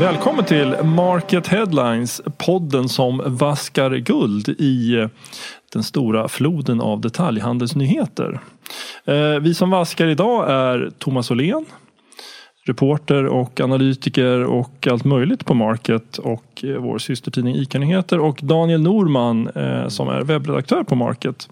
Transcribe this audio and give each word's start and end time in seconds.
Välkommen 0.00 0.44
till 0.44 0.76
Market 0.84 1.46
Headlines, 1.46 2.22
podden 2.38 2.88
som 2.88 3.22
vaskar 3.26 3.90
guld 3.90 4.48
i 4.48 5.08
den 5.72 5.82
stora 5.82 6.28
floden 6.28 6.80
av 6.80 7.00
detaljhandelsnyheter. 7.00 8.40
Eh, 9.04 9.38
vi 9.40 9.54
som 9.54 9.70
vaskar 9.70 10.06
idag 10.06 10.50
är 10.50 10.90
Thomas 10.98 11.30
Åhlén, 11.30 11.64
reporter 12.64 13.26
och 13.26 13.60
analytiker 13.60 14.44
och 14.44 14.86
allt 14.90 15.04
möjligt 15.04 15.44
på 15.46 15.54
Market 15.54 16.18
och 16.18 16.64
eh, 16.64 16.76
vår 16.76 16.98
systertidning 16.98 17.56
ICA-nyheter 17.56 18.18
och 18.20 18.40
Daniel 18.42 18.82
Norman 18.82 19.48
eh, 19.48 19.88
som 19.88 20.08
är 20.08 20.20
webbredaktör 20.20 20.82
på 20.82 20.94
Market. 20.94 21.48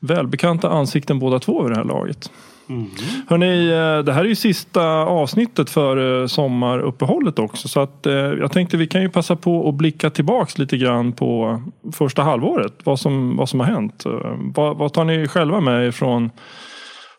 Välbekanta 0.00 0.68
ansikten 0.68 1.18
båda 1.18 1.38
två 1.38 1.62
vid 1.62 1.72
det 1.72 1.76
här 1.76 1.84
laget. 1.84 2.30
Mm. 2.68 2.86
Hörrni, 3.28 3.68
eh, 3.68 4.04
det 4.04 4.12
här 4.12 4.24
är 4.24 4.28
ju 4.28 4.34
sista 4.34 4.84
avsnittet 5.04 5.70
för 5.70 6.26
sommaruppehållet 6.26 7.38
också. 7.38 7.68
Så 7.68 7.80
att, 7.80 8.00
jag 8.38 8.52
tänkte 8.52 8.76
vi 8.76 8.86
kan 8.86 9.02
ju 9.02 9.08
passa 9.08 9.36
på 9.36 9.68
att 9.68 9.74
blicka 9.74 10.10
tillbaks 10.10 10.58
lite 10.58 10.76
grann 10.76 11.12
på 11.12 11.62
första 11.92 12.22
halvåret. 12.22 12.72
Vad 12.84 13.00
som, 13.00 13.36
vad 13.36 13.48
som 13.48 13.60
har 13.60 13.66
hänt. 13.66 14.04
Vad, 14.54 14.76
vad 14.76 14.92
tar 14.92 15.04
ni 15.04 15.28
själva 15.28 15.60
med 15.60 15.88
ifrån 15.88 16.30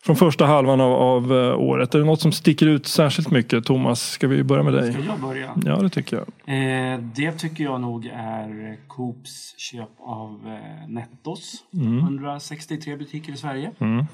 från 0.02 0.16
första 0.16 0.46
halvan 0.46 0.80
av, 0.80 0.92
av, 0.92 1.32
året? 1.58 1.94
Är 1.94 1.98
det 1.98 2.04
något 2.04 2.20
som 2.20 2.32
sticker 2.32 2.66
ut 2.66 2.86
särskilt 2.86 3.30
mycket? 3.30 3.64
Thomas, 3.64 4.10
ska 4.10 4.28
vi 4.28 4.42
börja 4.42 4.62
med 4.62 4.72
dig? 4.72 4.92
Ska 4.92 5.02
jag 5.02 5.20
börja? 5.20 5.54
Ja, 5.64 5.76
det 5.76 5.88
tycker 5.88 6.16
jag. 6.16 6.26
Eh, 6.94 6.98
det 6.98 7.32
tycker 7.32 7.64
jag 7.64 7.80
nog 7.80 8.06
är 8.06 8.76
Coops 8.88 9.54
köp 9.56 9.90
av 9.98 10.40
eh, 10.46 10.88
Nettos. 10.88 11.54
Mm. 11.74 11.98
163 11.98 12.96
butiker 12.96 13.32
i 13.32 13.36
Sverige. 13.36 13.70
Mm. 13.78 14.06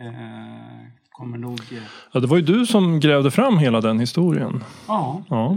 Eh, 0.00 0.88
kommer 1.10 1.38
nog... 1.38 1.60
Eh, 1.72 1.78
ja, 2.12 2.20
det 2.20 2.26
var 2.26 2.36
ju 2.36 2.42
du 2.42 2.66
som 2.66 3.00
grävde 3.00 3.30
fram 3.30 3.58
hela 3.58 3.80
den 3.80 4.00
historien. 4.00 4.64
Ja, 4.88 5.22
ja. 5.28 5.56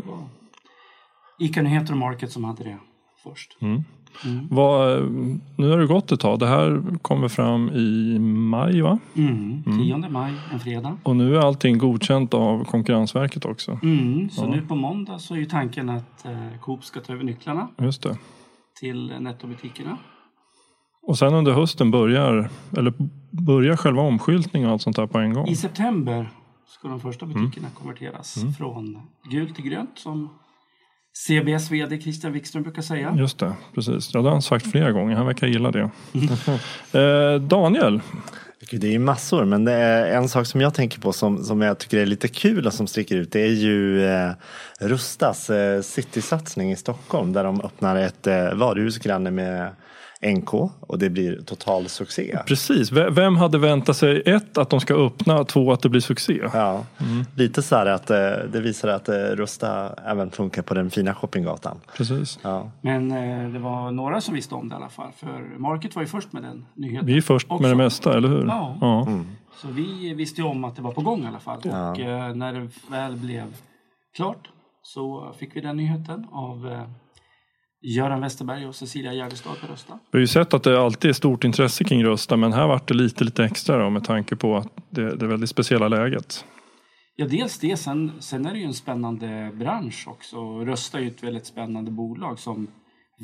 Ica-nyheter 1.39 1.93
och 1.93 1.97
Market 1.97 2.31
som 2.31 2.43
hade 2.43 2.63
det 2.63 2.77
först. 3.23 3.57
Mm. 3.61 3.83
Mm. 4.25 4.47
Vad, 4.51 5.11
nu 5.55 5.69
har 5.69 5.77
det 5.77 5.87
gått 5.87 6.11
ett 6.11 6.19
tag. 6.19 6.39
Det 6.39 6.47
här 6.47 6.83
kommer 7.01 7.27
fram 7.27 7.69
i 7.69 8.19
maj 8.19 8.81
va? 8.81 8.99
Mm. 9.15 9.63
10 9.63 9.95
mm. 9.95 10.13
maj, 10.13 10.33
en 10.53 10.59
fredag. 10.59 10.97
Och 11.03 11.15
nu 11.15 11.35
är 11.35 11.39
allting 11.39 11.77
godkänt 11.77 12.33
av 12.33 12.63
Konkurrensverket 12.63 13.45
också. 13.45 13.79
Mm. 13.83 14.29
Så 14.29 14.43
ja. 14.43 14.49
nu 14.49 14.61
på 14.61 14.75
måndag 14.75 15.19
så 15.19 15.33
är 15.33 15.37
ju 15.37 15.45
tanken 15.45 15.89
att 15.89 16.25
eh, 16.25 16.59
Coop 16.61 16.85
ska 16.85 16.99
ta 16.99 17.13
över 17.13 17.23
nycklarna. 17.23 17.67
Just 17.77 18.03
det. 18.03 18.17
Till 18.79 19.13
nettobutikerna. 19.19 19.97
Och 21.01 21.17
sen 21.17 21.33
under 21.33 21.51
hösten 21.51 21.91
börjar, 21.91 22.49
eller 22.77 22.93
börjar 23.31 23.75
själva 23.75 24.01
omskyltningen 24.01 24.67
och 24.67 24.73
allt 24.73 24.81
sånt 24.81 24.95
där 24.95 25.07
på 25.07 25.17
en 25.17 25.33
gång? 25.33 25.47
I 25.47 25.55
september 25.55 26.29
ska 26.67 26.87
de 26.87 26.99
första 26.99 27.25
butikerna 27.25 27.67
mm. 27.67 27.71
konverteras 27.73 28.37
mm. 28.37 28.53
från 28.53 29.01
gult 29.31 29.55
till 29.55 29.65
grönt 29.65 29.99
som 29.99 30.29
CBS 31.13 31.71
VD 31.71 32.01
Christian 32.01 32.33
Wikström 32.33 32.63
brukar 32.63 32.81
säga. 32.81 33.15
Just 33.17 33.39
det, 33.39 33.53
precis. 33.75 34.13
Ja, 34.13 34.19
det 34.19 34.27
har 34.27 34.31
han 34.31 34.41
sagt 34.41 34.71
flera 34.71 34.91
gånger. 34.91 35.15
Han 35.15 35.25
verkar 35.25 35.47
gilla 35.47 35.71
det. 35.71 35.89
eh, 36.99 37.41
Daniel? 37.41 38.01
Det 38.71 38.87
är 38.87 38.91
ju 38.91 38.99
massor, 38.99 39.45
men 39.45 39.65
det 39.65 39.71
är 39.71 40.17
en 40.17 40.29
sak 40.29 40.45
som 40.45 40.61
jag 40.61 40.73
tänker 40.73 40.99
på 40.99 41.13
som, 41.13 41.43
som 41.43 41.61
jag 41.61 41.77
tycker 41.77 41.97
är 41.97 42.05
lite 42.05 42.27
kul 42.27 42.67
och 42.67 42.73
som 42.73 42.87
sticker 42.87 43.15
ut. 43.15 43.31
Det 43.31 43.41
är 43.41 43.51
ju 43.51 44.05
eh, 44.05 44.31
Rustas 44.79 45.49
eh, 45.49 45.81
citysatsning 45.81 46.71
i 46.71 46.75
Stockholm 46.75 47.33
där 47.33 47.43
de 47.43 47.61
öppnar 47.61 47.95
ett 47.95 48.27
eh, 48.27 48.53
varuhus 48.53 48.97
granne 48.97 49.31
med 49.31 49.69
NK 50.25 50.53
och 50.79 50.99
det 50.99 51.09
blir 51.09 51.41
total 51.41 51.89
succé. 51.89 52.39
Precis, 52.47 52.91
vem 52.91 53.35
hade 53.35 53.57
väntat 53.57 53.97
sig 53.97 54.23
ett 54.25 54.57
att 54.57 54.69
de 54.69 54.79
ska 54.79 54.93
öppna, 54.93 55.43
två 55.43 55.71
att 55.71 55.81
det 55.81 55.89
blir 55.89 56.01
succé? 56.01 56.41
Ja, 56.53 56.85
mm. 56.97 57.25
lite 57.35 57.61
så 57.61 57.75
här 57.75 57.85
att 57.85 58.09
eh, 58.09 58.17
det 58.51 58.61
visar 58.61 58.87
att 58.87 59.09
eh, 59.09 59.15
Rusta 59.15 59.93
även 60.05 60.31
funkar 60.31 60.61
på 60.61 60.73
den 60.73 60.89
fina 60.89 61.15
shoppinggatan. 61.15 61.77
Precis. 61.97 62.39
Ja. 62.41 62.71
Men 62.81 63.11
eh, 63.11 63.49
det 63.49 63.59
var 63.59 63.91
några 63.91 64.21
som 64.21 64.33
visste 64.33 64.55
om 64.55 64.69
det 64.69 64.73
i 64.73 64.75
alla 64.75 64.89
fall, 64.89 65.11
för 65.17 65.59
Market 65.59 65.95
var 65.95 66.03
ju 66.03 66.07
först 66.07 66.33
med 66.33 66.43
den 66.43 66.65
nyheten. 66.75 67.05
Vi 67.05 67.17
är 67.17 67.21
först 67.21 67.51
också. 67.51 67.61
med 67.61 67.71
det 67.71 67.75
mesta, 67.75 68.17
eller 68.17 68.27
hur? 68.27 68.45
Ja. 68.45 68.77
ja. 68.81 69.07
Mm. 69.07 69.27
Så 69.61 69.67
vi 69.67 70.13
visste 70.13 70.41
ju 70.41 70.47
om 70.47 70.63
att 70.63 70.75
det 70.75 70.81
var 70.81 70.91
på 70.91 71.01
gång 71.01 71.23
i 71.23 71.27
alla 71.27 71.39
fall 71.39 71.59
ja. 71.63 71.89
och 71.89 72.37
när 72.37 72.53
det 72.53 72.69
väl 72.89 73.15
blev 73.15 73.55
klart 74.15 74.49
så 74.81 75.33
fick 75.39 75.55
vi 75.55 75.61
den 75.61 75.77
nyheten 75.77 76.27
av 76.31 76.85
Göran 77.81 78.21
Westerberg 78.21 78.67
och 78.67 78.75
Cecilia 78.75 79.13
Jägerstad 79.13 79.55
på 79.61 79.67
Rösta. 79.71 79.99
Vi 80.11 80.17
har 80.17 80.19
ju 80.19 80.27
sett 80.27 80.53
att 80.53 80.63
det 80.63 80.81
alltid 80.81 81.09
är 81.09 81.13
stort 81.13 81.43
intresse 81.43 81.83
kring 81.83 82.05
Rösta 82.05 82.37
men 82.37 82.53
här 82.53 82.67
vart 82.67 82.87
det 82.87 82.93
lite, 82.93 83.23
lite 83.23 83.43
extra 83.43 83.83
då, 83.83 83.89
med 83.89 84.03
tanke 84.03 84.35
på 84.35 84.57
att 84.57 84.67
det, 84.89 85.15
det 85.15 85.27
väldigt 85.27 85.49
speciella 85.49 85.87
läget. 85.87 86.45
Ja, 87.15 87.27
dels 87.27 87.59
det. 87.59 87.77
Sen, 87.77 88.11
sen 88.19 88.45
är 88.45 88.53
det 88.53 88.59
ju 88.59 88.65
en 88.65 88.73
spännande 88.73 89.51
bransch 89.53 90.07
också. 90.07 90.59
Rösta 90.59 90.97
är 90.97 91.01
ju 91.01 91.07
ett 91.07 91.23
väldigt 91.23 91.45
spännande 91.45 91.91
bolag 91.91 92.39
som 92.39 92.67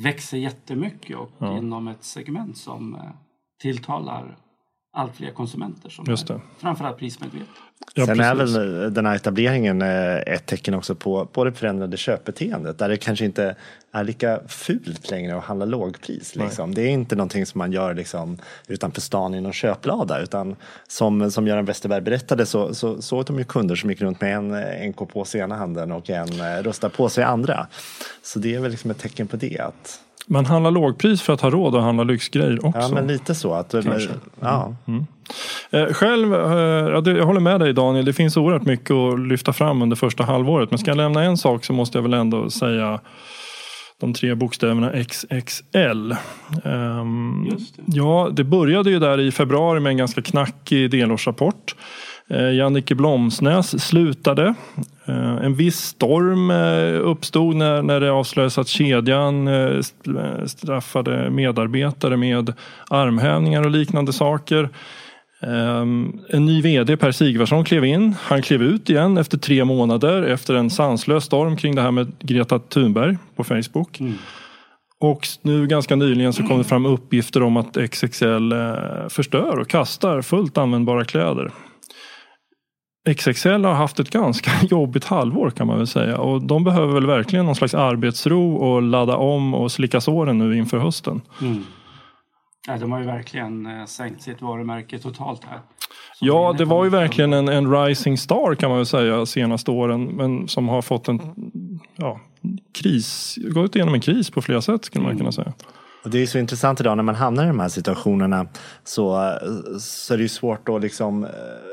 växer 0.04 0.38
jättemycket 0.38 1.16
och 1.16 1.30
ja. 1.38 1.58
inom 1.58 1.88
ett 1.88 2.04
segment 2.04 2.56
som 2.56 2.94
eh, 2.94 3.00
tilltalar 3.62 4.36
allt 4.96 5.16
fler 5.16 5.30
konsumenter 5.30 5.90
som 5.90 6.04
Just 6.08 6.26
det. 6.26 6.34
är 6.34 6.40
framförallt 6.58 6.98
prismedvetna. 6.98 7.46
Ja, 7.94 8.06
Sen 8.06 8.18
precis. 8.18 8.30
är 8.30 8.34
väl 8.34 8.94
den 8.94 9.06
här 9.06 9.16
etableringen 9.16 9.82
eh, 9.82 10.16
ett 10.16 10.46
tecken 10.46 10.74
också 10.74 10.94
på, 10.94 11.26
på 11.26 11.44
det 11.44 11.52
förändrade 11.52 11.96
köpbeteendet 11.96 12.78
där 12.78 12.88
det 12.88 12.96
kanske 12.96 13.24
inte 13.24 13.56
är 13.92 14.04
lika 14.04 14.40
fult 14.48 15.10
längre 15.10 15.36
att 15.38 15.44
handla 15.44 15.64
lågpris. 15.64 16.36
Liksom. 16.36 16.74
Det 16.74 16.82
är 16.82 16.88
inte 16.88 17.16
någonting 17.16 17.46
som 17.46 17.58
man 17.58 17.72
gör 17.72 17.94
liksom, 17.94 18.38
utanför 18.68 19.00
stan 19.00 19.34
i 19.34 19.40
någon 19.40 19.52
köplada 19.52 20.20
utan 20.20 20.56
som, 20.88 21.30
som 21.30 21.46
Göran 21.46 21.64
Westerberg 21.64 22.00
berättade 22.00 22.46
så, 22.46 22.74
så 22.74 23.02
såg 23.02 23.24
de 23.24 23.38
ju 23.38 23.44
kunder 23.44 23.74
som 23.74 23.90
gick 23.90 24.00
runt 24.00 24.20
med 24.20 24.36
en 24.36 24.90
NK 24.90 24.96
påse 24.96 25.38
i 25.38 25.40
ena 25.40 25.56
handen 25.56 25.92
och 25.92 26.10
en 26.10 26.40
eh, 26.40 26.62
Rusta 26.62 26.88
påse 26.88 27.20
i 27.20 27.24
andra. 27.24 27.66
Så 28.22 28.38
det 28.38 28.54
är 28.54 28.60
väl 28.60 28.70
liksom 28.70 28.90
ett 28.90 28.98
tecken 28.98 29.26
på 29.26 29.36
det. 29.36 29.58
att 29.58 30.00
man 30.26 30.46
handlar 30.46 30.70
lågpris 30.70 31.22
för 31.22 31.32
att 31.32 31.40
ha 31.40 31.50
råd 31.50 31.74
att 31.74 31.82
handla 31.82 32.04
lyxgrejer 32.04 32.66
också. 32.66 32.80
Ja, 32.80 32.88
men 32.88 33.06
lite 33.06 33.34
så. 33.34 33.54
Att, 33.54 33.74
ja. 34.40 34.74
Mm. 34.86 35.06
Eh, 35.70 35.86
själv, 35.92 36.34
eh, 36.34 37.14
jag 37.16 37.26
håller 37.26 37.40
med 37.40 37.60
dig 37.60 37.72
Daniel, 37.72 38.04
det 38.04 38.12
finns 38.12 38.36
oerhört 38.36 38.64
mycket 38.64 38.90
att 38.90 39.20
lyfta 39.20 39.52
fram 39.52 39.82
under 39.82 39.96
första 39.96 40.24
halvåret. 40.24 40.70
Men 40.70 40.78
ska 40.78 40.90
jag 40.90 40.96
lämna 40.96 41.22
en 41.22 41.36
sak 41.36 41.64
så 41.64 41.72
måste 41.72 41.98
jag 41.98 42.02
väl 42.02 42.14
ändå 42.14 42.50
säga 42.50 43.00
de 44.00 44.14
tre 44.14 44.34
bokstäverna 44.34 45.04
XXL. 45.04 46.14
Um, 46.64 47.48
det. 47.48 47.96
Ja, 47.96 48.30
det 48.32 48.44
började 48.44 48.90
ju 48.90 48.98
där 48.98 49.20
i 49.20 49.32
februari 49.32 49.80
med 49.80 49.90
en 49.90 49.96
ganska 49.96 50.22
knackig 50.22 50.90
delårsrapport. 50.90 51.55
Eh, 52.30 52.54
Jannike 52.54 52.94
Blomsnäs 52.94 53.86
slutade. 53.86 54.54
Eh, 55.04 55.36
en 55.36 55.54
viss 55.54 55.80
storm 55.80 56.50
eh, 56.50 57.10
uppstod 57.10 57.56
när, 57.56 57.82
när 57.82 58.00
det 58.00 58.10
avslöjades 58.10 58.58
att 58.58 58.68
kedjan 58.68 59.48
straffade 60.46 61.30
medarbetare 61.30 62.16
med 62.16 62.52
armhävningar 62.88 63.62
och 63.62 63.70
liknande 63.70 64.12
saker. 64.12 64.68
En 66.28 66.46
ny 66.46 66.62
vd, 66.62 66.96
Per 66.96 67.12
Sigvarsson, 67.12 67.64
klev 67.64 67.84
in. 67.84 68.14
Han 68.22 68.42
klev 68.42 68.62
ut 68.62 68.90
igen 68.90 69.18
efter 69.18 69.38
tre 69.38 69.64
månader 69.64 70.22
efter 70.22 70.54
en 70.54 70.70
sanslös 70.70 71.24
storm 71.24 71.56
kring 71.56 71.74
det 71.74 71.82
här 71.82 71.90
med 71.90 72.12
Greta 72.18 72.58
Thunberg 72.58 73.16
på 73.36 73.44
Facebook. 73.44 74.00
Mm. 74.00 74.14
Och 75.00 75.28
nu 75.42 75.66
ganska 75.66 75.96
nyligen 75.96 76.32
så 76.32 76.42
kom 76.42 76.58
det 76.58 76.64
fram 76.64 76.86
uppgifter 76.86 77.42
om 77.42 77.56
att 77.56 77.76
XXL 77.90 78.52
förstör 79.08 79.58
och 79.58 79.68
kastar 79.68 80.22
fullt 80.22 80.58
användbara 80.58 81.04
kläder. 81.04 81.50
XXL 83.14 83.64
har 83.64 83.74
haft 83.74 84.00
ett 84.00 84.10
ganska 84.10 84.50
jobbigt 84.70 85.04
halvår 85.04 85.50
kan 85.50 85.66
man 85.66 85.78
väl 85.78 85.86
säga 85.86 86.18
och 86.18 86.42
de 86.42 86.64
behöver 86.64 86.94
väl 86.94 87.06
verkligen 87.06 87.46
någon 87.46 87.54
slags 87.54 87.74
arbetsro 87.74 88.56
och 88.56 88.82
ladda 88.82 89.16
om 89.16 89.54
och 89.54 89.72
slicka 89.72 90.00
såren 90.00 90.38
nu 90.38 90.56
inför 90.56 90.78
hösten. 90.78 91.20
Mm. 91.42 91.64
Ja, 92.66 92.76
de 92.78 92.92
har 92.92 93.00
ju 93.00 93.06
verkligen 93.06 93.66
eh, 93.66 93.84
sänkt 93.84 94.22
sitt 94.22 94.42
varumärke 94.42 94.98
totalt 94.98 95.44
här. 95.44 95.60
Ja, 96.20 96.54
det 96.58 96.64
var 96.64 96.84
ju 96.84 96.90
verkligen 96.90 97.32
en, 97.32 97.48
en 97.48 97.72
rising 97.72 98.18
star 98.18 98.54
kan 98.54 98.70
man 98.70 98.78
väl 98.78 98.86
säga 98.86 99.26
senaste 99.26 99.70
åren 99.70 100.04
men 100.04 100.48
som 100.48 100.68
har 100.68 100.82
fått 100.82 101.08
en 101.08 101.20
ja, 101.96 102.20
kris, 102.74 103.38
gått 103.48 103.76
igenom 103.76 103.94
en 103.94 104.00
kris 104.00 104.30
på 104.30 104.42
flera 104.42 104.62
sätt 104.62 104.84
skulle 104.84 105.02
man 105.02 105.10
mm. 105.10 105.18
kunna 105.18 105.32
säga. 105.32 105.52
Och 106.06 106.12
det 106.12 106.22
är 106.22 106.26
så 106.26 106.38
intressant 106.38 106.80
idag 106.80 106.96
när 106.96 107.02
man 107.02 107.14
hamnar 107.14 107.44
i 107.44 107.46
de 107.46 107.60
här 107.60 107.68
situationerna 107.68 108.46
så, 108.84 109.32
så 109.80 110.14
är 110.14 110.18
det 110.18 110.22
ju 110.22 110.28
svårt 110.28 110.68
att 110.68 110.80
liksom 110.80 111.24
eh, 111.24 111.30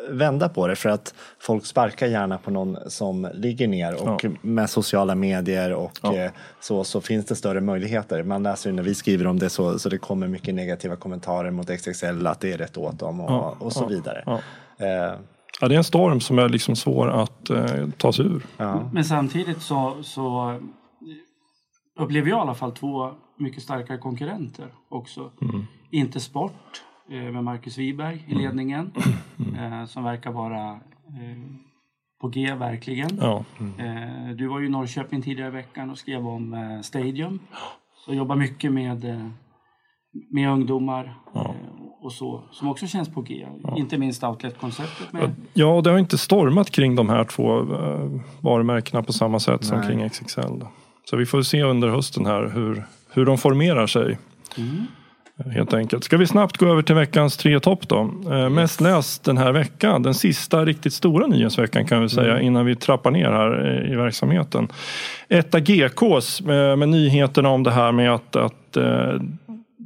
vända 0.10 0.50
på 0.50 0.68
det 0.68 0.76
för 0.76 0.90
att 0.90 1.14
folk 1.40 1.66
sparkar 1.66 2.08
gärna 2.08 2.38
på 2.38 2.52
någon 2.52 2.78
som 2.88 3.30
ligger 3.34 3.68
ner 3.68 4.04
och 4.04 4.24
ja. 4.24 4.30
med 4.42 4.70
sociala 4.70 5.16
medier 5.16 5.74
och 5.74 6.00
ja. 6.02 6.16
Eh, 6.16 6.32
så, 6.60 6.84
så 6.84 7.02
finns 7.02 7.26
det 7.26 7.36
större 7.36 7.62
möjligheter. 7.62 8.24
Man 8.24 8.44
läser 8.44 8.70
ju 8.70 8.76
när 8.76 8.84
vi 8.84 8.96
skriver 8.96 9.28
om 9.28 9.40
det 9.40 9.50
så, 9.50 9.80
så 9.80 9.90
det 9.90 9.98
kommer 9.98 10.28
mycket 10.28 10.56
negativa 10.56 10.96
kommentarer 10.96 11.52
mot 11.52 11.70
XXL 11.80 12.28
att 12.28 12.40
det 12.40 12.54
är 12.54 12.58
rätt 12.58 12.78
åt 12.78 13.00
dem 13.00 13.20
och, 13.20 13.32
ja. 13.32 13.56
och 13.60 13.74
så 13.74 13.86
vidare. 13.86 14.24
Eh. 14.78 15.20
Ja, 15.62 15.68
det 15.68 15.76
är 15.76 15.78
en 15.78 15.84
storm 15.84 16.22
som 16.22 16.40
är 16.40 16.50
liksom 16.50 16.76
svår 16.76 17.10
att 17.10 17.50
eh, 17.50 17.88
ta 17.98 18.14
sig 18.14 18.26
ur. 18.26 18.46
Men 18.92 19.06
samtidigt 19.06 19.62
så, 19.62 20.04
så 20.04 20.56
upplever 22.00 22.30
jag 22.30 22.38
i 22.38 22.42
alla 22.42 22.56
fall 22.56 22.72
två 22.72 23.12
mycket 23.38 23.64
starka 23.64 23.98
konkurrenter 23.98 24.68
också. 24.90 25.32
Mm. 25.42 25.66
Inte 25.92 26.20
Sport 26.20 26.84
eh, 27.10 27.32
med 27.32 27.44
Marcus 27.44 27.78
Wiberg 27.78 28.26
i 28.28 28.32
mm. 28.32 28.44
ledningen 28.44 28.92
mm. 29.38 29.74
eh, 29.74 29.86
som 29.86 30.04
verkar 30.04 30.32
vara 30.32 30.70
eh, 30.72 31.44
på 32.22 32.28
G 32.28 32.54
verkligen. 32.54 33.18
Ja. 33.22 33.44
Eh, 33.78 34.36
Du 34.36 34.48
var 34.48 34.60
ju 34.60 34.66
i 34.66 34.70
Norrköping 34.70 35.22
tidigare 35.22 35.50
i 35.50 35.52
veckan 35.52 35.90
och 35.90 35.98
skrev 35.98 36.28
om 36.28 36.80
Stadium. 36.84 37.40
Så 38.06 38.14
jobbar 38.14 38.36
mycket 38.36 38.72
med, 38.72 39.32
med 40.32 40.50
ungdomar 40.50 41.18
eh, 41.36 41.52
och 42.02 42.12
så, 42.12 42.44
som 42.52 42.68
också 42.68 42.88
känns 42.88 43.10
på 43.10 43.22
G. 43.22 43.48
Inte 43.76 43.98
minst 43.98 44.24
outlet-konceptet 44.24 45.14
med 45.14 45.36
Ja, 45.54 45.76
och 45.76 45.84
det 45.84 45.90
har 45.90 45.98
inte 45.98 46.18
stormat 46.18 46.70
kring 46.70 46.96
de 46.96 47.10
här 47.10 47.24
två 47.24 47.46
varumärkena 48.42 49.04
på 49.04 49.14
samma 49.14 49.40
sätt 49.40 49.66
som 49.66 49.78
Nej. 49.78 49.88
kring 49.88 50.10
XXL. 50.10 50.64
Så 51.10 51.18
vi 51.18 51.26
får 51.26 51.42
se 51.42 51.64
under 51.64 51.88
hösten 51.88 52.26
här 52.26 52.52
hur, 52.56 52.84
hur 53.14 53.26
de 53.26 53.38
formerar 53.38 53.88
sig. 53.88 54.18
Mm. 54.58 54.86
Helt 55.52 55.74
enkelt. 55.74 56.04
Ska 56.04 56.18
vi 56.18 56.28
snabbt 56.28 56.58
gå 56.58 56.66
över 56.66 56.82
till 56.82 56.96
veckans 56.96 57.38
tre 57.38 57.60
topp 57.60 57.88
då? 57.88 58.12
Eh, 58.32 58.50
mest 58.50 58.82
läst 58.82 59.24
den 59.24 59.38
här 59.38 59.52
veckan, 59.52 60.04
den 60.04 60.14
sista 60.14 60.66
riktigt 60.66 60.94
stora 60.94 61.28
nyhetsveckan 61.28 61.86
kan 61.86 62.02
vi 62.02 62.10
säga 62.10 62.42
innan 62.42 62.66
vi 62.66 62.76
trappar 62.76 63.12
ner 63.12 63.32
här 63.32 63.82
eh, 63.86 63.92
i 63.92 63.96
verksamheten. 63.96 64.68
Etta 65.30 65.60
GKs 65.60 66.42
med, 66.42 66.80
med 66.80 66.90
nyheterna 66.90 67.50
om 67.50 67.64
det 67.64 67.72
här 67.72 67.92
med 67.92 68.14
att, 68.14 68.36
att 68.36 68.78
eh, 68.78 69.14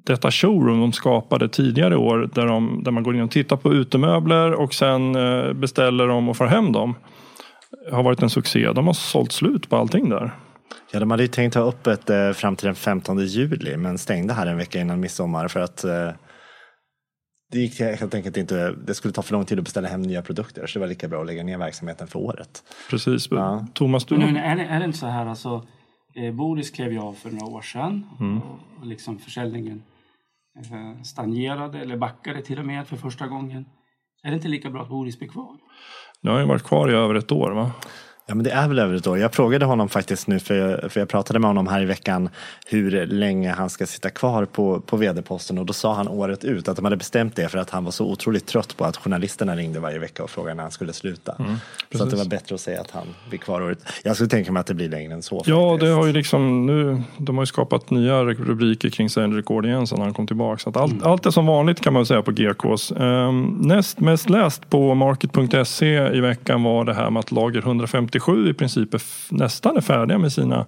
detta 0.06 0.32
showroom 0.32 0.80
de 0.80 0.94
skapade 0.94 1.50
tidigare 1.50 1.94
i 1.94 1.98
år 1.98 2.30
där, 2.34 2.46
de, 2.46 2.84
där 2.84 2.92
man 2.92 3.04
går 3.04 3.16
in 3.16 3.22
och 3.22 3.32
tittar 3.32 3.58
på 3.58 3.74
utemöbler 3.74 4.52
och 4.52 4.74
sen 4.74 5.16
eh, 5.16 5.54
beställer 5.54 6.08
dem 6.08 6.30
och 6.30 6.38
får 6.38 6.46
hem 6.46 6.72
dem. 6.72 6.96
Har 7.92 8.04
varit 8.04 8.22
en 8.22 8.30
succé. 8.30 8.72
De 8.72 8.88
har 8.88 8.94
sålt 8.94 9.32
slut 9.32 9.70
på 9.70 9.78
allting 9.78 10.10
där. 10.10 10.32
Ja, 10.92 11.00
de 11.00 11.12
hade 11.12 11.24
ju 11.24 11.28
tänkt 11.28 11.56
ha 11.56 11.62
öppet 11.62 12.10
eh, 12.10 12.32
fram 12.32 12.56
till 12.56 12.66
den 12.66 12.76
15 12.76 13.20
juli 13.20 13.78
men 13.78 13.98
stängde 13.98 14.34
här 14.34 14.48
en 14.48 14.58
vecka 14.58 14.80
innan 14.80 15.00
midsommar 15.00 15.48
för 15.48 15.60
att 15.60 15.84
eh, 15.84 16.12
det 17.52 17.60
gick 17.60 17.80
helt 17.80 18.16
enkelt 18.16 18.38
inte, 18.38 18.72
det 18.72 18.94
skulle 18.94 19.14
ta 19.14 19.22
för 19.22 19.34
lång 19.34 19.46
tid 19.46 19.58
att 19.60 19.64
beställa 19.64 19.88
hem 19.88 20.02
nya 20.02 20.22
produkter 20.22 20.68
så 20.68 20.80
det 20.80 20.84
var 20.84 20.88
lika 20.88 21.08
bra 21.08 21.22
att 21.22 21.28
lägga 21.28 21.44
ner 21.44 21.58
verksamheten 21.58 22.08
för 22.08 22.20
året. 22.20 22.64
Precis. 22.90 23.28
Ja. 23.32 23.68
Thomas, 23.74 24.06
du? 24.06 24.18
Men 24.18 24.34
nu, 24.34 24.40
är, 24.40 24.56
det, 24.56 24.64
är 24.66 24.80
det 24.80 24.86
inte 24.86 24.98
så 24.98 25.08
här 25.08 25.26
alltså, 25.26 25.68
eh, 26.16 26.34
Boris 26.34 26.72
klev 26.72 26.92
ju 26.92 27.00
av 27.00 27.14
för 27.14 27.32
några 27.32 27.46
år 27.46 27.62
sedan 27.62 28.06
Mm. 28.20 28.38
och, 28.38 28.60
och 28.80 28.86
liksom 28.86 29.20
försäljningen 29.20 29.84
eh, 30.58 31.02
stagnerade 31.04 31.80
eller 31.80 31.98
backade 31.98 32.42
till 32.42 32.60
och 32.60 32.66
med 32.66 32.88
för 32.88 32.96
första 32.96 33.28
gången. 33.28 33.66
Är 34.24 34.30
det 34.30 34.36
inte 34.36 34.48
lika 34.48 34.70
bra 34.70 34.82
att 34.82 34.90
Boris 34.90 35.20
blir 35.20 35.30
kvar? 35.30 35.58
Nu 36.22 36.32
har 36.32 36.40
ju 36.40 36.46
varit 36.46 36.64
kvar 36.64 36.90
i 36.90 36.94
över 36.94 37.16
ett 37.16 37.32
år 37.32 37.52
va? 37.52 37.72
Ja, 38.30 38.36
men 38.36 38.44
det 38.44 38.52
är 38.52 38.68
väl 38.68 38.80
över 38.80 38.96
ett 38.96 39.08
år. 39.08 39.18
Jag 39.18 39.34
frågade 39.34 39.66
honom 39.66 39.90
faktiskt 39.90 40.28
nu, 40.28 40.40
för, 40.40 40.90
för 40.90 41.00
jag 41.00 41.10
pratade 41.10 41.40
med 41.40 41.50
honom 41.50 41.68
här 41.68 41.82
i 41.82 41.86
veckan 41.86 42.30
hur 42.66 43.06
länge 43.06 43.52
han 43.52 43.70
ska 43.70 43.86
sitta 43.86 44.10
kvar 44.10 44.46
på, 44.46 44.80
på 44.80 44.98
vd-posten 44.98 45.58
och 45.58 45.66
då 45.66 45.74
sa 45.74 45.94
han 45.94 46.08
året 46.08 46.44
ut 46.44 46.68
att 46.68 46.76
de 46.76 46.86
hade 46.86 46.98
bestämt 46.98 47.36
det 47.36 47.50
för 47.50 47.58
att 47.58 47.70
han 47.70 47.84
var 47.84 47.92
så 47.92 48.06
otroligt 48.06 48.46
trött 48.46 48.78
på 48.78 48.86
att 48.86 48.98
journalisterna 48.98 49.56
ringde 49.56 49.80
varje 49.80 50.00
vecka 50.00 50.24
och 50.24 50.30
frågade 50.30 50.56
när 50.56 50.64
han 50.64 50.72
skulle 50.72 50.94
sluta. 50.94 51.36
så 51.92 52.04
att 52.04 52.10
det 52.10 52.16
var 52.16 52.26
bättre 52.26 52.56
att 52.56 52.62
säga 52.62 52.82
att 52.82 52.92
han 52.92 53.08
blir 53.30 53.40
kvar 53.40 53.62
året. 53.62 53.80
Jag 54.04 54.16
skulle 54.16 54.30
tänka 54.30 54.52
mig 54.52 54.60
att 54.60 54.68
det 54.68 54.74
blir 54.74 54.90
längre 54.90 55.14
än 55.14 55.24
så. 55.24 55.44
Ja, 55.46 55.72
faktiskt. 55.72 55.90
det 55.90 55.96
har 55.96 56.06
ju 56.06 56.14
liksom 56.14 56.66
nu, 56.66 57.02
de 57.18 57.38
har 57.38 57.42
ju 57.42 57.48
skapat 57.48 57.90
nya 57.90 58.24
rubriker 58.24 58.90
kring 58.90 59.10
Send 59.10 59.36
Record 59.36 59.66
igen 59.66 59.88
sen 59.88 60.02
han 60.02 60.14
kom 60.14 60.28
tillbaka. 60.28 60.60
Så 60.60 60.70
att 60.70 60.78
allt, 60.78 61.04
allt 61.04 61.26
är 61.26 61.32
som 61.32 61.46
vanligt 61.46 61.82
kan 61.82 61.94
man 61.94 62.06
säga 62.06 62.22
på 62.22 62.32
GKs. 62.32 62.92
Ehm, 62.92 63.58
näst 63.62 64.00
mest 64.00 64.30
läst 64.30 64.70
på 64.70 64.96
market.se 64.96 66.18
i 66.18 66.20
veckan 66.20 66.64
var 66.64 66.86
det 66.86 66.94
här 66.94 67.10
med 67.10 67.20
att 67.20 67.32
Lager 67.32 67.62
157 68.18 68.50
i 68.50 68.54
princip 68.54 68.94
är 68.94 69.02
nästan 69.30 69.78
är 69.78 69.82
färdiga 69.82 70.18
med 70.18 70.32
sina 70.34 70.66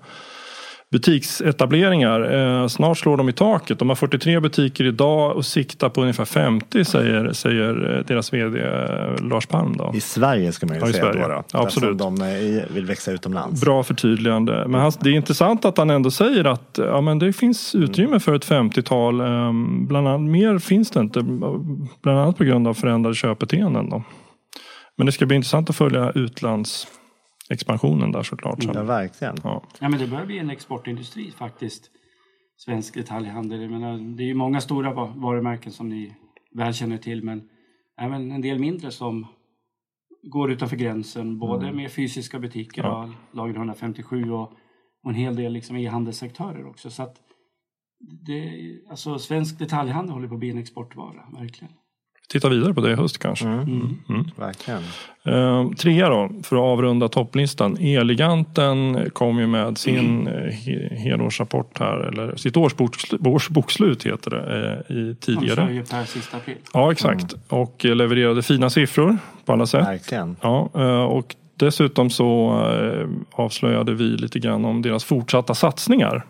butiksetableringar. 0.91 2.33
Eh, 2.61 2.67
snart 2.67 2.97
slår 2.97 3.17
de 3.17 3.29
i 3.29 3.33
taket. 3.33 3.79
De 3.79 3.89
har 3.89 3.95
43 3.95 4.39
butiker 4.39 4.83
idag 4.83 5.35
och 5.35 5.45
siktar 5.45 5.89
på 5.89 6.01
ungefär 6.01 6.25
50 6.25 6.85
säger, 6.85 7.33
säger 7.33 7.97
eh, 7.97 8.05
deras 8.05 8.33
vd 8.33 8.59
eh, 8.59 9.23
Lars 9.29 9.45
Palm. 9.45 9.77
Då. 9.77 9.91
I 9.95 9.99
Sverige 10.01 10.51
ska 10.51 10.65
man 10.65 10.75
ju 10.75 10.81
Ja, 10.81 10.91
säga 10.91 11.03
Sverige. 11.03 11.21
då. 11.21 11.27
då 11.27 11.43
Ja, 11.53 11.59
absolut. 11.63 11.97
De 11.97 12.21
eh, 12.21 12.73
vill 12.73 12.85
växa 12.85 13.11
utomlands. 13.11 13.61
Bra 13.61 13.83
förtydligande. 13.83 14.65
Men 14.67 14.81
han, 14.81 14.91
det 14.99 15.09
är 15.09 15.13
intressant 15.13 15.65
att 15.65 15.77
han 15.77 15.89
ändå 15.89 16.11
säger 16.11 16.45
att 16.45 16.79
ja, 16.83 17.01
men 17.01 17.19
det 17.19 17.33
finns 17.33 17.75
utrymme 17.75 18.19
för 18.19 18.33
ett 18.35 18.47
50-tal. 18.47 19.21
ehm, 19.21 19.87
Bland 19.87 20.07
annat, 20.07 20.31
mer 20.31 20.59
finns 20.59 20.91
det 20.91 20.99
inte. 20.99 21.21
Bland 22.03 22.19
annat 22.19 22.37
på 22.37 22.43
grund 22.43 22.67
av 22.67 22.73
förändrade 22.73 23.15
köpbeteenden. 23.15 23.89
Då. 23.89 24.03
Men 24.97 25.05
det 25.05 25.11
ska 25.11 25.25
bli 25.25 25.35
intressant 25.35 25.69
att 25.69 25.75
följa 25.75 26.11
utlandsexpansionen 27.49 28.11
där 28.11 28.23
såklart. 28.23 28.63
Ja, 28.63 28.73
Sen. 28.73 28.87
verkligen. 28.87 29.35
Ja. 29.43 29.63
Ja, 29.79 29.89
men 29.89 29.99
det 29.99 30.07
börjar 30.07 30.25
bli 30.25 30.39
en 30.39 30.49
exportindustri 30.49 31.31
faktiskt. 31.31 31.91
Svensk 32.57 32.93
detaljhandel. 32.93 33.61
Jag 33.61 33.71
menar, 33.71 33.97
det 34.17 34.23
är 34.23 34.27
ju 34.27 34.33
många 34.33 34.61
stora 34.61 34.93
va- 34.93 35.13
varumärken 35.15 35.71
som 35.71 35.89
ni 35.89 36.15
väl 36.55 36.73
känner 36.73 36.97
till 36.97 37.23
men 37.23 37.49
även 38.01 38.31
en 38.31 38.41
del 38.41 38.59
mindre 38.59 38.91
som 38.91 39.27
går 40.23 40.51
utanför 40.51 40.75
gränsen. 40.77 41.39
Både 41.39 41.71
med 41.71 41.91
fysiska 41.91 42.39
butiker, 42.39 42.83
Ja. 42.83 43.07
ja. 43.07 43.13
Lager 43.37 43.55
157 43.55 44.31
och, 44.31 44.51
och 45.03 45.09
en 45.09 45.15
hel 45.15 45.35
del 45.35 45.53
liksom 45.53 45.75
e-handelssektörer 45.77 46.65
också. 46.67 46.89
Så 46.89 47.03
att 47.03 47.15
det, 48.27 48.51
alltså, 48.89 49.19
svensk 49.19 49.59
detaljhandel 49.59 50.13
håller 50.13 50.27
på 50.27 50.33
att 50.33 50.39
bli 50.39 50.49
en 50.49 50.57
exportvara, 50.57 51.23
verkligen. 51.39 51.73
Titta 52.31 52.49
vidare 52.49 52.73
på 52.73 52.81
det 52.81 52.91
i 52.91 52.95
höst 52.95 53.17
kanske. 53.17 53.45
Mm. 53.45 53.97
Mm. 54.09 54.25
Verkligen. 54.35 54.81
Uh, 55.27 55.71
trea 55.71 56.09
då, 56.09 56.29
för 56.43 56.55
att 56.55 56.61
avrunda 56.61 57.07
topplistan. 57.07 57.77
Eleganten 57.77 59.09
kom 59.13 59.39
ju 59.39 59.47
med 59.47 59.77
sin 59.77 60.27
uh, 60.27 60.33
he- 60.33 60.95
helårsrapport 60.95 61.79
här, 61.79 61.97
eller 61.97 62.35
sitt 62.35 62.57
årsbokslut, 62.57 63.27
årsbokslut 63.27 64.05
heter 64.05 64.31
det, 64.31 64.83
eh, 64.89 64.95
i 64.97 65.15
tidigare. 65.15 65.83
per 65.89 66.03
sista 66.05 66.37
april. 66.37 66.55
Ja, 66.73 66.91
exakt. 66.91 67.35
Och 67.47 67.85
eh, 67.85 67.95
levererade 67.95 68.41
fina 68.41 68.69
siffror 68.69 69.17
på 69.45 69.53
alla 69.53 69.65
sätt. 69.65 69.87
Verkligen. 69.87 70.35
Ja, 70.41 70.69
eh, 70.75 71.03
och 71.03 71.35
dessutom 71.55 72.09
så 72.09 72.61
eh, 72.73 73.07
avslöjade 73.31 73.93
vi 73.93 74.03
lite 74.03 74.39
grann 74.39 74.65
om 74.65 74.81
deras 74.81 75.03
fortsatta 75.03 75.55
satsningar. 75.55 76.25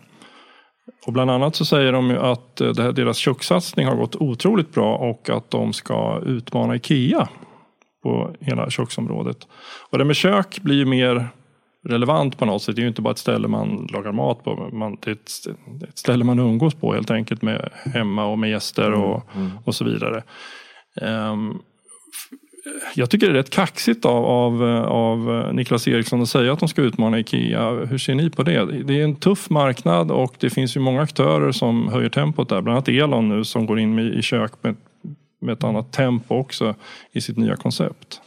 Och 1.06 1.12
bland 1.12 1.30
annat 1.30 1.56
så 1.56 1.64
säger 1.64 1.92
de 1.92 2.10
ju 2.10 2.18
att 2.18 2.60
eh, 2.60 2.72
deras 2.72 3.16
kökssatsning 3.16 3.86
har 3.86 3.96
gått 3.96 4.16
otroligt 4.16 4.72
bra 4.72 4.96
och 4.96 5.30
att 5.30 5.50
de 5.50 5.72
ska 5.72 6.20
utmana 6.26 6.74
Ikea 6.74 7.28
på 8.02 8.34
hela 8.40 8.70
köksområdet. 8.70 9.36
Och 9.90 9.98
det 9.98 10.04
med 10.04 10.16
kök 10.16 10.60
blir 10.60 10.76
ju 10.76 10.84
mer 10.84 11.28
relevant 11.88 12.38
på 12.38 12.44
något 12.44 12.62
sätt. 12.62 12.76
Det 12.76 12.80
är 12.80 12.82
ju 12.82 12.88
inte 12.88 13.02
bara 13.02 13.10
ett 13.10 13.18
ställe 13.18 13.48
man 13.48 13.88
lagar 13.92 14.12
mat 14.12 14.44
på. 14.44 14.70
Man, 14.72 14.96
det 15.00 15.10
är 15.10 15.14
ett, 15.14 15.98
ställe 15.98 16.24
man 16.24 16.38
umgås 16.38 16.74
på 16.74 16.92
helt 16.94 17.10
enkelt 17.10 17.42
med 17.42 17.70
hemma 17.94 18.24
och 18.26 18.38
med 18.38 18.50
gäster 18.50 18.92
och, 18.92 19.22
och 19.64 19.74
så 19.74 19.84
vidare. 19.84 20.22
F- 20.96 22.38
jag 22.94 23.10
tycker 23.10 23.26
det 23.26 23.32
är 23.32 23.34
rätt 23.34 23.50
kaxigt 23.50 24.04
av, 24.04 24.24
av, 24.24 24.62
av 24.88 25.50
Niklas 25.54 25.88
Eriksson 25.88 26.22
att 26.22 26.28
säga 26.28 26.52
att 26.52 26.60
de 26.60 26.68
ska 26.68 26.82
utmana 26.82 27.18
Ikea. 27.18 27.70
Hur 27.70 27.98
ser 27.98 28.14
ni 28.14 28.30
på 28.30 28.42
det? 28.42 28.82
Det 28.82 29.00
är 29.00 29.04
en 29.04 29.16
tuff 29.16 29.50
marknad 29.50 30.10
och 30.10 30.34
det 30.38 30.50
finns 30.50 30.76
ju 30.76 30.80
många 30.80 31.02
aktörer 31.02 31.52
som 31.52 31.88
höjer 31.88 32.08
tempot 32.08 32.48
där. 32.48 32.60
Bland 32.60 32.76
annat 32.76 32.88
Elon 32.88 33.28
nu 33.28 33.44
som 33.44 33.66
går 33.66 33.78
in 33.78 33.94
med, 33.94 34.04
i 34.06 34.22
kök 34.22 34.52
med, 34.60 34.76
med 35.40 35.52
ett 35.52 35.64
annat 35.64 35.92
tempo 35.92 36.34
också 36.34 36.74
i 37.12 37.20
sitt 37.20 37.36
nya 37.36 37.56
koncept. 37.56 38.20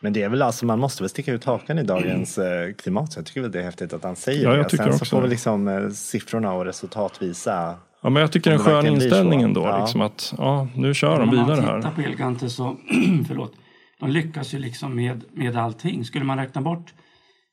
Men 0.00 0.12
det 0.12 0.22
är 0.22 0.28
väl 0.28 0.42
alltså, 0.42 0.66
man 0.66 0.78
måste 0.78 1.02
väl 1.02 1.10
sticka 1.10 1.32
ut 1.32 1.44
hakan 1.44 1.78
i 1.78 1.82
dagens 1.82 2.38
eh, 2.38 2.72
klimat. 2.72 3.12
Så 3.12 3.18
jag 3.18 3.26
tycker 3.26 3.40
väl 3.40 3.52
det 3.52 3.58
är 3.58 3.62
häftigt 3.62 3.92
att 3.92 4.04
han 4.04 4.16
säger 4.16 4.44
Ja, 4.44 4.62
det. 4.62 4.76
Sen 4.76 4.98
så 4.98 5.04
får 5.04 5.20
väl 5.20 5.30
liksom 5.30 5.68
eh, 5.68 5.88
siffrorna 5.88 6.52
och 6.52 6.64
resultat 6.64 7.22
visa. 7.22 7.74
Ja, 8.06 8.10
men 8.10 8.20
jag 8.20 8.32
tycker 8.32 8.50
det 8.50 8.56
är 8.56 8.58
en 8.58 8.64
skön 8.64 8.86
inställning 8.86 9.42
ändå. 9.42 9.60
Ja. 9.60 9.80
Liksom 9.80 10.00
att, 10.00 10.34
ja, 10.38 10.68
nu 10.74 10.94
kör 10.94 11.20
de 11.20 11.28
Om 11.28 11.36
man 11.36 11.46
vidare 11.46 11.60
tittar 11.60 11.82
här. 11.82 11.90
på 11.90 12.00
Elganten 12.00 12.50
så, 12.50 12.76
förlåt, 13.28 13.52
de 14.00 14.10
lyckas 14.10 14.54
ju 14.54 14.58
liksom 14.58 14.96
med, 14.96 15.24
med 15.32 15.56
allting. 15.56 16.04
Skulle 16.04 16.24
man 16.24 16.38
räkna 16.38 16.60
bort 16.60 16.94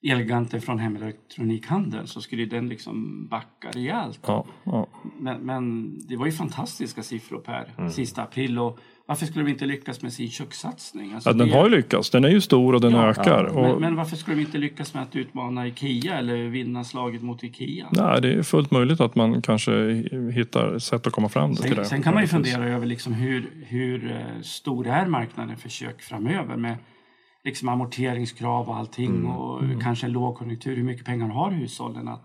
Elganten 0.07 0.61
från 0.61 0.79
hemelektronikhandeln 0.79 2.07
så 2.07 2.21
skulle 2.21 2.45
den 2.45 2.69
liksom 2.69 3.27
backa 3.27 3.67
rejält. 3.73 4.19
Ja, 4.27 4.45
ja. 4.63 4.87
Men, 5.19 5.41
men 5.41 5.93
det 6.07 6.15
var 6.15 6.25
ju 6.25 6.31
fantastiska 6.31 7.03
siffror 7.03 7.39
per 7.39 7.69
Mm. 7.77 7.89
sista 7.91 8.21
april 8.23 8.59
och 8.59 8.79
varför 9.05 9.25
skulle 9.25 9.45
vi 9.45 9.51
inte 9.51 9.65
lyckas 9.65 10.01
med 10.01 10.13
sin 10.13 10.29
kökssatsning? 10.29 11.13
Alltså 11.13 11.29
Ja, 11.29 11.33
den 11.33 11.47
det- 11.47 11.53
har 11.53 11.69
ju 11.69 11.75
lyckats. 11.75 12.09
Den 12.09 12.23
är 12.25 12.29
ju 12.29 12.41
stor 12.41 12.75
och 12.75 12.81
den 12.81 12.91
Ja, 12.91 13.07
ökar. 13.09 13.43
Men, 13.53 13.55
och, 13.71 13.81
men 13.81 13.95
varför 13.95 14.15
skulle 14.15 14.35
vi 14.37 14.41
inte 14.43 14.57
lyckas 14.57 14.93
med 14.93 15.03
att 15.03 15.15
utmana 15.15 15.67
Ikea 15.67 16.17
eller 16.17 16.37
vinna 16.47 16.83
slaget 16.83 17.21
mot 17.21 17.43
Ikea? 17.43 17.87
nej, 17.91 18.21
det 18.21 18.33
är 18.33 18.43
fullt 18.43 18.71
möjligt 18.71 19.01
att 19.01 19.15
man 19.15 19.41
kanske 19.41 20.03
hittar 20.33 20.79
sätt 20.79 21.07
att 21.07 21.13
komma 21.13 21.29
fram 21.29 21.55
till 21.55 21.63
Sen, 21.63 21.75
det. 21.77 21.85
sen 21.85 22.01
kan 22.03 22.13
man 22.13 22.23
ju 22.23 22.27
fundera 22.27 22.65
över 22.69 22.85
liksom 22.85 23.13
hur, 23.13 23.49
hur 23.67 24.11
eh, 24.11 24.41
stor 24.41 24.87
är 24.87 25.05
marknaden 25.05 25.57
för 25.57 25.69
kök 25.69 26.01
framöver 26.01 26.57
med 26.57 26.75
liksom 27.45 27.69
amorteringskrav 27.69 28.69
och 28.69 28.75
allting 28.77 29.09
Mm. 29.15 29.25
och 29.31 29.61
kanske 29.81 30.05
en 30.05 30.11
lågkonjunktur. 30.11 30.75
Hur 30.75 30.83
mycket 30.83 31.05
pengar 31.05 31.27
har 31.29 31.51
hushållen 31.51 32.07
att 32.07 32.23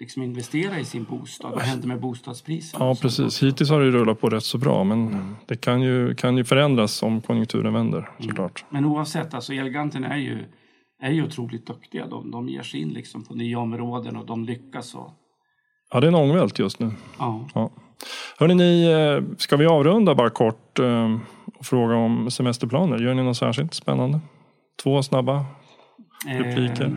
liksom 0.00 0.22
investera 0.22 0.78
i 0.78 0.84
sin 0.84 1.04
bostad? 1.04 1.50
Vad 1.52 1.60
händer 1.62 1.88
med 1.88 2.00
bostadspriserna? 2.00 2.84
Ja, 2.84 2.94
precis. 3.02 3.42
Hittills 3.42 3.70
har 3.70 3.80
det 3.80 3.90
rullat 3.90 4.20
på 4.20 4.28
rätt 4.28 4.44
så 4.44 4.58
bra, 4.58 4.84
men 4.84 5.06
Mm. 5.08 5.36
det 5.46 5.56
kan 5.56 5.82
ju, 5.82 6.14
kan 6.14 6.36
ju 6.36 6.44
förändras 6.44 7.02
om 7.02 7.20
konjunkturen 7.20 7.72
vänder 7.72 8.08
såklart. 8.20 8.64
Men 8.70 8.84
oavsett, 8.84 9.34
alltså 9.34 9.52
Elganten 9.52 10.04
är 10.04 10.16
ju, 10.16 10.44
är 11.02 11.10
ju 11.10 11.24
otroligt 11.24 11.66
duktiga. 11.66 12.06
De, 12.06 12.30
de 12.30 12.48
ger 12.48 12.62
sig 12.62 12.80
in 12.80 12.88
liksom 12.88 13.24
på 13.24 13.34
nya 13.34 13.58
områden 13.58 14.16
och 14.16 14.26
de 14.26 14.44
lyckas. 14.44 14.94
Och, 14.94 15.10
Ja, 15.94 16.00
det 16.00 16.06
är 16.06 16.08
en 16.08 16.14
ångvält 16.14 16.58
just 16.58 16.78
nu. 16.80 16.90
ja. 17.18 17.48
Ja. 17.54 17.70
Hörrni, 18.38 18.54
ni, 18.54 18.84
eh, 18.84 19.36
ska 19.38 19.56
vi 19.56 19.66
avrunda 19.66 20.14
bara 20.14 20.30
kort 20.30 20.78
eh, 20.78 21.18
och 21.58 21.66
fråga 21.66 21.94
om 21.96 22.30
semesterplaner? 22.30 22.98
Gör 22.98 23.14
ni 23.14 23.22
något 23.22 23.36
särskilt 23.36 23.74
spännande? 23.74 24.20
Två 24.82 25.02
snabba 25.02 25.44
Repliker? 26.26 26.84
Eh, 26.84 26.90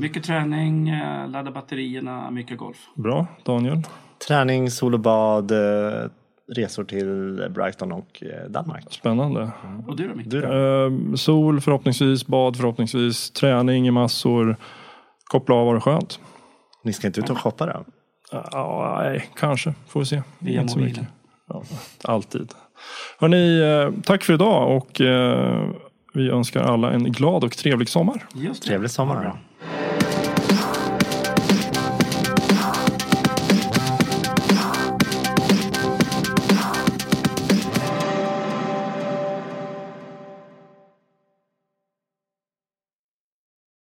mycket 0.00 0.24
träning, 0.24 0.88
eh, 0.88 1.28
ladda 1.28 1.50
batterierna, 1.50 2.30
mycket 2.30 2.58
golf. 2.58 2.76
Bra. 2.94 3.26
Daniel? 3.44 3.82
Träning, 4.28 4.70
sol 4.70 4.94
och 4.94 5.00
bad, 5.00 5.50
eh, 5.50 6.10
resor 6.56 6.84
till 6.84 7.46
Brighton 7.54 7.92
och 7.92 8.22
eh, 8.22 8.50
Danmark. 8.50 8.84
Spännande. 8.90 9.50
Och 9.86 9.96
du 9.96 10.08
då 10.08 10.14
Micke? 10.14 10.30
Du 10.30 10.40
då? 10.40 10.46
Eh, 10.46 11.14
sol 11.14 11.60
förhoppningsvis, 11.60 12.26
bad 12.26 12.56
förhoppningsvis, 12.56 13.30
träning 13.30 13.86
i 13.86 13.90
massor. 13.90 14.56
Koppla 15.24 15.54
av 15.54 15.66
var 15.66 15.74
det 15.74 15.80
skönt. 15.80 16.20
Ni 16.82 16.92
ska 16.92 17.06
inte 17.06 17.20
ut 17.20 17.30
och 17.30 17.38
shoppa 17.38 17.66
då? 17.66 17.84
Ja, 18.32 19.00
nej, 19.02 19.28
kanske. 19.36 19.74
Får 19.88 20.00
vi 20.00 20.06
se. 20.06 20.22
Via 20.38 20.60
Inte 20.60 20.72
så 20.72 20.78
mobilen. 20.78 21.00
mycket. 21.02 21.14
Ja, 21.48 21.62
alltid. 22.04 22.52
Hörni, 23.18 24.02
tack 24.02 24.22
för 24.24 24.32
idag 24.32 24.76
och 24.76 25.00
vi 26.14 26.30
önskar 26.30 26.62
alla 26.62 26.92
en 26.92 27.12
glad 27.12 27.44
och 27.44 27.56
trevlig 27.56 27.88
sommar. 27.88 28.24
Just 28.34 28.62
det. 28.62 28.68
Trevlig 28.68 28.90
sommar. 28.90 29.32